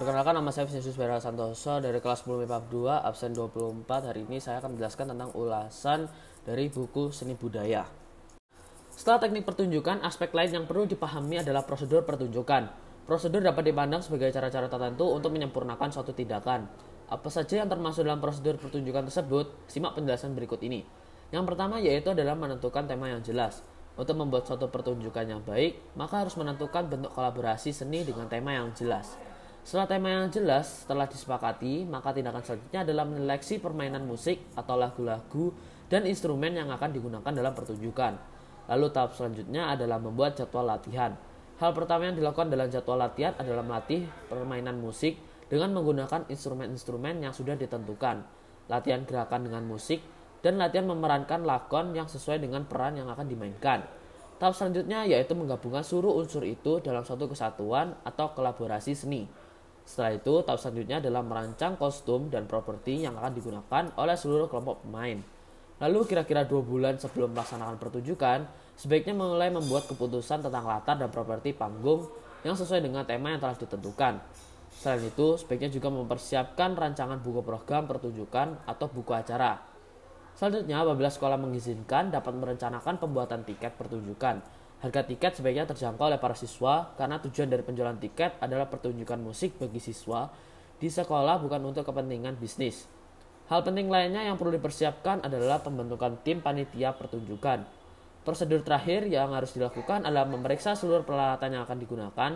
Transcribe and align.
Perkenalkan 0.00 0.32
nama 0.32 0.48
saya 0.48 0.64
Vinicius 0.64 0.96
Vera 0.96 1.20
Santoso 1.20 1.76
dari 1.76 2.00
kelas 2.00 2.24
10 2.24 2.48
MIPA 2.48 2.72
2 2.72 3.04
absen 3.04 3.36
24. 3.36 3.84
Hari 4.08 4.24
ini 4.24 4.40
saya 4.40 4.56
akan 4.64 4.72
menjelaskan 4.72 5.12
tentang 5.12 5.28
ulasan 5.36 6.08
dari 6.40 6.72
buku 6.72 7.12
seni 7.12 7.36
budaya. 7.36 7.84
Setelah 8.88 9.20
teknik 9.20 9.44
pertunjukan, 9.44 10.00
aspek 10.00 10.32
lain 10.32 10.56
yang 10.56 10.64
perlu 10.64 10.88
dipahami 10.88 11.44
adalah 11.44 11.68
prosedur 11.68 12.08
pertunjukan. 12.08 12.72
Prosedur 13.04 13.44
dapat 13.44 13.60
dipandang 13.68 14.00
sebagai 14.00 14.32
cara-cara 14.32 14.72
tertentu 14.72 15.04
untuk 15.04 15.36
menyempurnakan 15.36 15.92
suatu 15.92 16.16
tindakan. 16.16 16.64
Apa 17.12 17.28
saja 17.28 17.60
yang 17.60 17.68
termasuk 17.68 18.00
dalam 18.08 18.24
prosedur 18.24 18.56
pertunjukan 18.56 19.04
tersebut? 19.04 19.52
Simak 19.68 20.00
penjelasan 20.00 20.32
berikut 20.32 20.64
ini. 20.64 20.80
Yang 21.28 21.44
pertama 21.44 21.76
yaitu 21.76 22.16
adalah 22.16 22.32
menentukan 22.40 22.88
tema 22.88 23.12
yang 23.12 23.20
jelas. 23.20 23.60
Untuk 24.00 24.16
membuat 24.16 24.48
suatu 24.48 24.64
pertunjukan 24.72 25.28
yang 25.28 25.44
baik, 25.44 25.92
maka 25.92 26.24
harus 26.24 26.32
menentukan 26.40 26.88
bentuk 26.88 27.12
kolaborasi 27.12 27.76
seni 27.76 28.00
dengan 28.00 28.32
tema 28.32 28.56
yang 28.56 28.72
jelas. 28.72 29.20
Setelah 29.70 29.86
tema 29.86 30.10
yang 30.10 30.26
jelas 30.34 30.82
telah 30.82 31.06
disepakati, 31.06 31.86
maka 31.86 32.10
tindakan 32.10 32.42
selanjutnya 32.42 32.82
adalah 32.82 33.06
menyeleksi 33.06 33.62
permainan 33.62 34.02
musik 34.02 34.42
atau 34.58 34.74
lagu-lagu 34.74 35.54
dan 35.86 36.10
instrumen 36.10 36.58
yang 36.58 36.74
akan 36.74 36.90
digunakan 36.90 37.30
dalam 37.30 37.54
pertunjukan. 37.54 38.18
Lalu 38.66 38.86
tahap 38.90 39.14
selanjutnya 39.14 39.70
adalah 39.70 40.02
membuat 40.02 40.34
jadwal 40.34 40.66
latihan. 40.66 41.14
Hal 41.62 41.70
pertama 41.70 42.10
yang 42.10 42.18
dilakukan 42.18 42.50
dalam 42.50 42.66
jadwal 42.66 42.98
latihan 42.98 43.30
adalah 43.38 43.62
melatih 43.62 44.10
permainan 44.26 44.74
musik 44.74 45.14
dengan 45.46 45.70
menggunakan 45.70 46.26
instrumen-instrumen 46.26 47.22
yang 47.22 47.30
sudah 47.30 47.54
ditentukan, 47.54 48.26
latihan 48.66 49.06
gerakan 49.06 49.46
dengan 49.46 49.70
musik, 49.70 50.02
dan 50.42 50.58
latihan 50.58 50.90
memerankan 50.90 51.46
lakon 51.46 51.94
yang 51.94 52.10
sesuai 52.10 52.42
dengan 52.42 52.66
peran 52.66 52.98
yang 52.98 53.06
akan 53.06 53.22
dimainkan. 53.22 53.86
Tahap 54.42 54.50
selanjutnya 54.50 55.06
yaitu 55.06 55.38
menggabungkan 55.38 55.86
seluruh 55.86 56.18
unsur 56.18 56.42
itu 56.42 56.82
dalam 56.82 57.06
suatu 57.06 57.30
kesatuan 57.30 57.94
atau 58.02 58.34
kolaborasi 58.34 58.98
seni. 58.98 59.30
Setelah 59.90 60.14
itu, 60.14 60.34
tahap 60.46 60.62
selanjutnya 60.62 61.02
adalah 61.02 61.18
merancang 61.26 61.74
kostum 61.74 62.30
dan 62.30 62.46
properti 62.46 63.02
yang 63.02 63.18
akan 63.18 63.34
digunakan 63.34 63.90
oleh 63.98 64.14
seluruh 64.14 64.46
kelompok 64.46 64.86
pemain. 64.86 65.18
Lalu 65.82 66.06
kira-kira 66.06 66.46
dua 66.46 66.62
bulan 66.62 66.94
sebelum 66.94 67.34
melaksanakan 67.34 67.74
pertunjukan, 67.74 68.46
sebaiknya 68.78 69.18
mulai 69.18 69.50
membuat 69.50 69.90
keputusan 69.90 70.46
tentang 70.46 70.62
latar 70.62 70.94
dan 70.94 71.10
properti 71.10 71.50
panggung 71.50 72.06
yang 72.46 72.54
sesuai 72.54 72.86
dengan 72.86 73.02
tema 73.02 73.34
yang 73.34 73.42
telah 73.42 73.58
ditentukan. 73.58 74.22
Selain 74.70 75.02
itu, 75.02 75.34
sebaiknya 75.42 75.74
juga 75.74 75.90
mempersiapkan 75.90 76.78
rancangan 76.78 77.18
buku 77.18 77.42
program 77.42 77.90
pertunjukan 77.90 78.62
atau 78.70 78.86
buku 78.86 79.10
acara. 79.10 79.58
Selanjutnya, 80.38 80.86
apabila 80.86 81.10
sekolah 81.10 81.34
mengizinkan, 81.34 82.14
dapat 82.14 82.30
merencanakan 82.38 82.94
pembuatan 83.02 83.42
tiket 83.42 83.74
pertunjukan 83.74 84.38
Harga 84.80 85.04
tiket 85.04 85.36
sebaiknya 85.36 85.68
terjangkau 85.68 86.08
oleh 86.08 86.16
para 86.16 86.32
siswa 86.32 86.96
karena 86.96 87.20
tujuan 87.20 87.52
dari 87.52 87.60
penjualan 87.60 87.96
tiket 88.00 88.40
adalah 88.40 88.64
pertunjukan 88.64 89.20
musik 89.20 89.60
bagi 89.60 89.76
siswa 89.76 90.32
di 90.80 90.88
sekolah 90.88 91.36
bukan 91.44 91.60
untuk 91.68 91.84
kepentingan 91.84 92.40
bisnis. 92.40 92.88
Hal 93.52 93.60
penting 93.60 93.92
lainnya 93.92 94.24
yang 94.24 94.40
perlu 94.40 94.56
dipersiapkan 94.56 95.20
adalah 95.20 95.60
pembentukan 95.60 96.16
tim 96.24 96.40
panitia 96.40 96.96
pertunjukan. 96.96 97.66
Prosedur 98.24 98.64
terakhir 98.64 99.04
yang 99.10 99.36
harus 99.36 99.52
dilakukan 99.52 100.08
adalah 100.08 100.24
memeriksa 100.24 100.72
seluruh 100.72 101.04
peralatan 101.04 101.58
yang 101.58 101.62
akan 101.68 101.78
digunakan, 101.80 102.30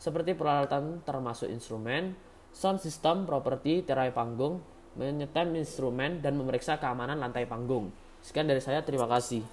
seperti 0.00 0.32
peralatan 0.32 1.04
termasuk 1.04 1.52
instrumen, 1.52 2.16
sound 2.54 2.80
system, 2.80 3.28
properti, 3.28 3.84
tirai 3.84 4.14
panggung, 4.14 4.64
menyetem 4.96 5.52
instrumen, 5.58 6.24
dan 6.24 6.38
memeriksa 6.38 6.80
keamanan 6.80 7.20
lantai 7.20 7.44
panggung. 7.44 7.92
Sekian 8.24 8.48
dari 8.48 8.62
saya, 8.62 8.80
terima 8.80 9.10
kasih. 9.10 9.44